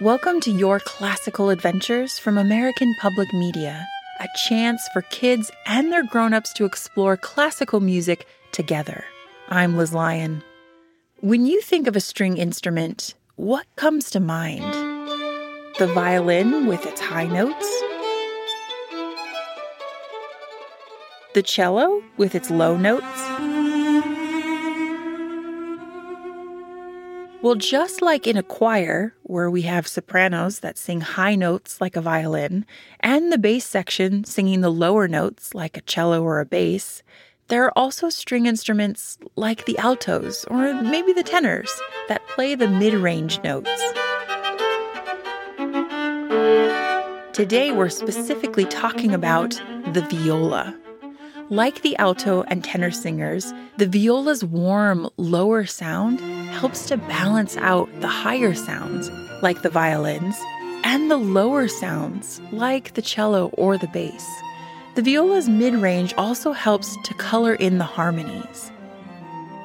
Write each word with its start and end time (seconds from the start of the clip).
Welcome 0.00 0.40
to 0.40 0.50
Your 0.50 0.80
Classical 0.80 1.50
Adventures 1.50 2.18
from 2.18 2.38
American 2.38 2.94
Public 3.02 3.30
Media, 3.34 3.86
a 4.18 4.26
chance 4.48 4.80
for 4.94 5.02
kids 5.02 5.50
and 5.66 5.92
their 5.92 6.06
grown-ups 6.06 6.54
to 6.54 6.64
explore 6.64 7.18
classical 7.18 7.80
music 7.80 8.26
together. 8.50 9.04
I'm 9.50 9.76
Liz 9.76 9.92
Lyon. 9.92 10.42
When 11.18 11.44
you 11.44 11.60
think 11.60 11.86
of 11.86 11.96
a 11.96 12.00
string 12.00 12.38
instrument, 12.38 13.12
what 13.36 13.66
comes 13.76 14.08
to 14.12 14.20
mind? 14.20 14.72
The 15.78 15.92
violin 15.94 16.64
with 16.64 16.86
its 16.86 17.02
high 17.02 17.26
notes? 17.26 17.68
The 21.34 21.42
cello 21.42 22.02
with 22.16 22.34
its 22.34 22.50
low 22.50 22.78
notes? 22.78 23.04
Well, 27.42 27.54
just 27.54 28.02
like 28.02 28.26
in 28.26 28.36
a 28.36 28.42
choir, 28.42 29.14
where 29.22 29.50
we 29.50 29.62
have 29.62 29.88
sopranos 29.88 30.60
that 30.60 30.76
sing 30.76 31.00
high 31.00 31.34
notes 31.34 31.80
like 31.80 31.96
a 31.96 32.02
violin, 32.02 32.66
and 33.00 33.32
the 33.32 33.38
bass 33.38 33.64
section 33.64 34.24
singing 34.24 34.60
the 34.60 34.68
lower 34.68 35.08
notes 35.08 35.54
like 35.54 35.78
a 35.78 35.80
cello 35.80 36.22
or 36.22 36.40
a 36.40 36.44
bass, 36.44 37.02
there 37.48 37.64
are 37.64 37.72
also 37.74 38.10
string 38.10 38.44
instruments 38.44 39.16
like 39.36 39.64
the 39.64 39.78
altos 39.78 40.44
or 40.50 40.74
maybe 40.82 41.14
the 41.14 41.22
tenors 41.22 41.72
that 42.08 42.26
play 42.26 42.54
the 42.54 42.68
mid 42.68 42.92
range 42.92 43.42
notes. 43.42 43.70
Today, 47.32 47.72
we're 47.72 47.88
specifically 47.88 48.66
talking 48.66 49.14
about 49.14 49.52
the 49.94 50.06
viola. 50.10 50.78
Like 51.52 51.82
the 51.82 51.96
alto 51.96 52.44
and 52.44 52.62
tenor 52.62 52.92
singers, 52.92 53.52
the 53.76 53.88
viola's 53.88 54.44
warm, 54.44 55.10
lower 55.16 55.66
sound 55.66 56.20
helps 56.50 56.86
to 56.86 56.96
balance 56.96 57.56
out 57.56 57.88
the 58.00 58.06
higher 58.06 58.54
sounds, 58.54 59.10
like 59.42 59.62
the 59.62 59.68
violins, 59.68 60.36
and 60.84 61.10
the 61.10 61.16
lower 61.16 61.66
sounds, 61.66 62.40
like 62.52 62.94
the 62.94 63.02
cello 63.02 63.48
or 63.54 63.76
the 63.76 63.88
bass. 63.88 64.24
The 64.94 65.02
viola's 65.02 65.48
mid 65.48 65.74
range 65.74 66.14
also 66.16 66.52
helps 66.52 66.96
to 67.02 67.14
color 67.14 67.54
in 67.56 67.78
the 67.78 67.84
harmonies. 67.84 68.70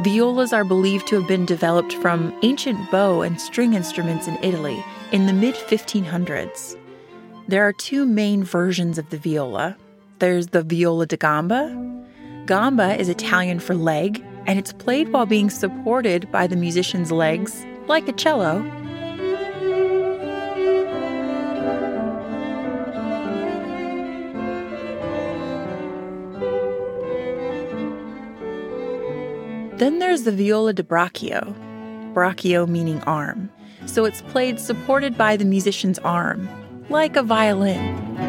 Violas 0.00 0.54
are 0.54 0.64
believed 0.64 1.06
to 1.08 1.16
have 1.16 1.28
been 1.28 1.44
developed 1.44 1.92
from 1.92 2.34
ancient 2.42 2.90
bow 2.90 3.20
and 3.20 3.38
string 3.38 3.74
instruments 3.74 4.26
in 4.26 4.42
Italy 4.42 4.82
in 5.12 5.26
the 5.26 5.34
mid 5.34 5.54
1500s. 5.56 6.74
There 7.48 7.68
are 7.68 7.74
two 7.74 8.06
main 8.06 8.44
versions 8.44 8.96
of 8.96 9.10
the 9.10 9.18
viola 9.18 9.76
there's 10.18 10.48
the 10.48 10.62
viola 10.62 11.06
da 11.06 11.16
gamba. 11.16 11.94
Gamba 12.46 12.98
is 12.98 13.08
Italian 13.08 13.58
for 13.58 13.74
leg, 13.74 14.24
and 14.46 14.58
it's 14.58 14.72
played 14.72 15.12
while 15.12 15.26
being 15.26 15.50
supported 15.50 16.30
by 16.30 16.46
the 16.46 16.56
musician's 16.56 17.12
legs, 17.12 17.66
like 17.86 18.08
a 18.08 18.12
cello. 18.12 18.62
Then 29.76 29.98
there's 29.98 30.22
the 30.22 30.32
viola 30.32 30.72
da 30.72 30.82
braccio, 30.82 31.54
braccio 32.14 32.66
meaning 32.66 33.02
arm. 33.02 33.50
So 33.84 34.06
it's 34.06 34.22
played 34.22 34.58
supported 34.58 35.18
by 35.18 35.36
the 35.36 35.44
musician's 35.44 35.98
arm, 35.98 36.48
like 36.88 37.16
a 37.16 37.22
violin. 37.22 38.25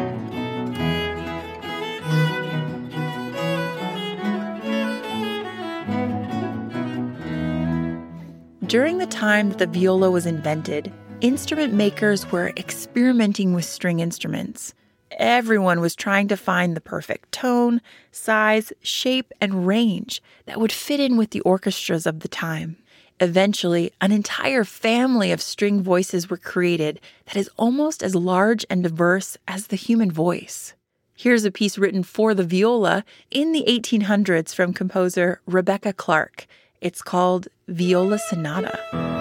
During 8.68 8.98
the 8.98 9.06
time 9.06 9.48
that 9.48 9.56
the 9.56 9.66
viola 9.66 10.10
was 10.10 10.26
invented, 10.26 10.92
instrument 11.22 11.72
makers 11.72 12.30
were 12.30 12.52
experimenting 12.58 13.54
with 13.54 13.64
string 13.64 14.00
instruments. 14.00 14.74
Everyone 15.12 15.80
was 15.80 15.96
trying 15.96 16.28
to 16.28 16.36
find 16.36 16.76
the 16.76 16.82
perfect 16.82 17.32
tone, 17.32 17.80
size, 18.12 18.70
shape, 18.82 19.32
and 19.40 19.66
range 19.66 20.22
that 20.44 20.60
would 20.60 20.70
fit 20.70 21.00
in 21.00 21.16
with 21.16 21.30
the 21.30 21.40
orchestras 21.40 22.04
of 22.04 22.20
the 22.20 22.28
time. 22.28 22.76
Eventually, 23.20 23.90
an 24.02 24.12
entire 24.12 24.64
family 24.64 25.32
of 25.32 25.40
string 25.40 25.82
voices 25.82 26.28
were 26.28 26.36
created 26.36 27.00
that 27.24 27.38
is 27.38 27.48
almost 27.56 28.02
as 28.02 28.14
large 28.14 28.66
and 28.68 28.82
diverse 28.82 29.38
as 29.48 29.68
the 29.68 29.76
human 29.76 30.12
voice. 30.12 30.74
Here's 31.16 31.46
a 31.46 31.50
piece 31.50 31.78
written 31.78 32.02
for 32.02 32.34
the 32.34 32.44
viola 32.44 33.06
in 33.30 33.52
the 33.52 33.64
1800s 33.66 34.54
from 34.54 34.74
composer 34.74 35.40
Rebecca 35.46 35.94
Clarke. 35.94 36.46
It's 36.80 37.02
called 37.02 37.48
Viola 37.66 38.18
Sonata. 38.18 39.17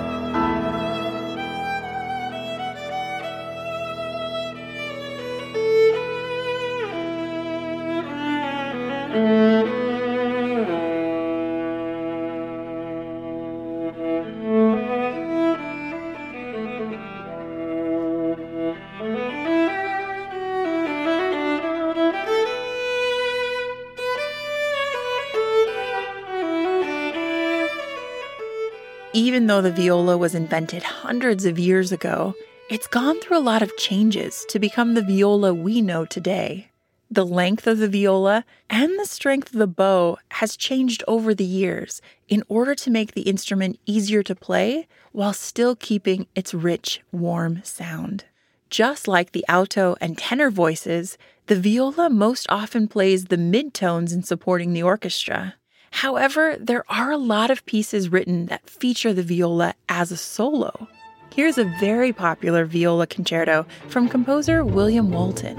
Even 29.17 29.47
though 29.47 29.63
the 29.63 29.71
viola 29.71 30.15
was 30.15 30.35
invented 30.35 30.83
hundreds 30.83 31.43
of 31.43 31.57
years 31.57 31.91
ago, 31.91 32.35
it's 32.69 32.85
gone 32.85 33.19
through 33.19 33.39
a 33.39 33.49
lot 33.49 33.63
of 33.63 33.75
changes 33.75 34.45
to 34.47 34.59
become 34.59 34.93
the 34.93 35.01
viola 35.01 35.55
we 35.55 35.81
know 35.81 36.05
today. 36.05 36.69
The 37.09 37.25
length 37.25 37.65
of 37.65 37.79
the 37.79 37.87
viola 37.87 38.45
and 38.69 38.91
the 38.99 39.07
strength 39.07 39.53
of 39.53 39.57
the 39.57 39.65
bow 39.65 40.19
has 40.29 40.55
changed 40.55 41.03
over 41.07 41.33
the 41.33 41.43
years 41.43 41.99
in 42.27 42.43
order 42.47 42.75
to 42.75 42.91
make 42.91 43.13
the 43.13 43.23
instrument 43.23 43.79
easier 43.87 44.21
to 44.21 44.35
play 44.35 44.87
while 45.13 45.33
still 45.33 45.75
keeping 45.75 46.27
its 46.35 46.53
rich, 46.53 47.01
warm 47.11 47.63
sound. 47.63 48.25
Just 48.69 49.07
like 49.07 49.31
the 49.31 49.45
alto 49.47 49.95
and 49.99 50.15
tenor 50.15 50.51
voices, 50.51 51.17
the 51.47 51.59
viola 51.59 52.11
most 52.11 52.45
often 52.49 52.87
plays 52.87 53.25
the 53.25 53.37
midtones 53.37 54.13
in 54.13 54.21
supporting 54.21 54.73
the 54.73 54.83
orchestra. 54.83 55.55
However, 55.91 56.55
there 56.59 56.83
are 56.89 57.11
a 57.11 57.17
lot 57.17 57.51
of 57.51 57.65
pieces 57.65 58.09
written 58.09 58.47
that 58.47 58.69
feature 58.69 59.13
the 59.13 59.23
viola 59.23 59.73
as 59.89 60.11
a 60.11 60.17
solo. 60.17 60.87
Here's 61.33 61.57
a 61.57 61.71
very 61.79 62.13
popular 62.13 62.65
viola 62.65 63.07
concerto 63.07 63.65
from 63.89 64.09
composer 64.09 64.65
William 64.65 65.11
Walton. 65.11 65.55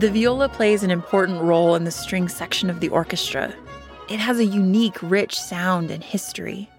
The 0.00 0.10
viola 0.10 0.48
plays 0.48 0.82
an 0.82 0.90
important 0.90 1.42
role 1.42 1.74
in 1.74 1.84
the 1.84 1.90
string 1.90 2.30
section 2.30 2.70
of 2.70 2.80
the 2.80 2.88
orchestra. 2.88 3.54
It 4.08 4.18
has 4.18 4.38
a 4.38 4.46
unique, 4.46 4.96
rich 5.02 5.38
sound 5.38 5.90
and 5.90 6.02
history. 6.02 6.70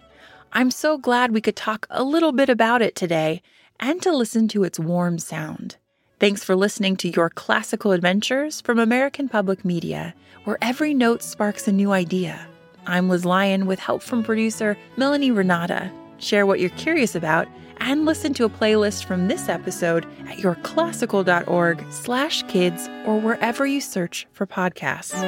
I'm 0.53 0.71
so 0.71 0.97
glad 0.97 1.31
we 1.31 1.39
could 1.39 1.55
talk 1.55 1.85
a 1.91 2.03
little 2.03 2.31
bit 2.31 2.49
about 2.49 2.81
it 2.81 2.95
today 2.95 3.43
and 3.79 4.01
to 4.01 4.11
listen 4.11 4.47
to 4.47 4.63
its 4.63 4.79
warm 4.79 5.19
sound. 5.19 5.75
Thanks 6.19 6.43
for 6.43 6.55
listening 6.55 6.95
to 6.95 7.09
Your 7.09 7.29
Classical 7.29 7.91
Adventures 7.91 8.59
from 8.59 8.79
American 8.79 9.29
Public 9.29 9.63
Media, 9.63 10.15
where 10.45 10.57
every 10.59 10.95
note 10.95 11.21
sparks 11.21 11.67
a 11.67 11.71
new 11.71 11.91
idea. 11.91 12.47
I'm 12.87 13.07
Liz 13.07 13.23
Lyon 13.23 13.67
with 13.67 13.77
help 13.77 14.01
from 14.01 14.23
producer 14.23 14.75
Melanie 14.97 15.29
Renata. 15.29 15.91
Share 16.21 16.45
what 16.45 16.59
you're 16.59 16.69
curious 16.71 17.15
about 17.15 17.47
and 17.77 18.05
listen 18.05 18.33
to 18.35 18.45
a 18.45 18.49
playlist 18.49 19.03
from 19.05 19.27
this 19.27 19.49
episode 19.49 20.05
at 20.27 20.37
yourclassical.org 20.37 21.83
slash 21.91 22.43
kids 22.43 22.87
or 23.05 23.19
wherever 23.19 23.65
you 23.65 23.81
search 23.81 24.27
for 24.31 24.45
podcasts. 24.45 25.19